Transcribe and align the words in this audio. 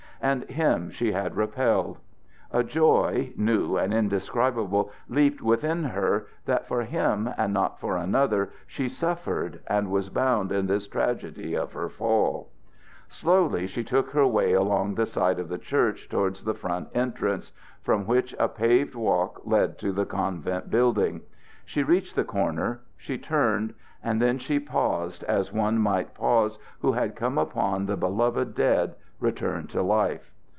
And 0.23 0.43
him 0.43 0.91
she 0.91 1.13
had 1.13 1.35
repelled. 1.35 1.97
A 2.51 2.63
joy, 2.63 3.33
new 3.35 3.75
and 3.77 3.91
indescribable, 3.91 4.91
leaped 5.09 5.41
within 5.41 5.83
her 5.83 6.27
that 6.45 6.67
for 6.67 6.83
him 6.83 7.27
and 7.39 7.51
not 7.51 7.79
for 7.79 7.97
another 7.97 8.51
she 8.67 8.87
suffered 8.87 9.61
and 9.65 9.89
was 9.89 10.09
bound 10.09 10.51
in 10.51 10.67
this 10.67 10.85
tragedy 10.87 11.55
of 11.55 11.73
her 11.73 11.89
fall. 11.89 12.49
Slowly 13.07 13.65
she 13.65 13.83
took 13.83 14.11
her 14.11 14.27
way 14.27 14.53
along 14.53 14.93
the 14.93 15.07
side 15.07 15.39
of 15.39 15.49
the 15.49 15.57
church 15.57 16.07
towards 16.07 16.43
the 16.43 16.53
front 16.53 16.89
entrance, 16.93 17.51
from 17.81 18.05
which 18.05 18.35
a 18.37 18.47
paved 18.47 18.93
walk 18.93 19.41
led 19.43 19.79
to 19.79 19.91
the 19.91 20.05
convent 20.05 20.69
building. 20.69 21.21
She 21.65 21.81
reached 21.81 22.15
the 22.15 22.23
corner, 22.23 22.81
she 22.95 23.17
turned, 23.17 23.73
and 24.03 24.21
then 24.21 24.37
she 24.37 24.59
paused 24.59 25.23
as 25.23 25.51
one 25.51 25.79
might 25.79 26.13
pause 26.13 26.59
who 26.81 26.91
had 26.91 27.15
come 27.15 27.39
upon 27.39 27.87
the 27.87 27.97
beloved 27.97 28.53
dead, 28.53 28.93
returned 29.19 29.69
to 29.69 29.83
life. 29.83 30.31